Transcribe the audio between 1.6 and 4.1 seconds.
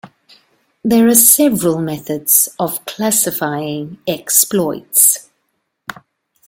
methods of classifying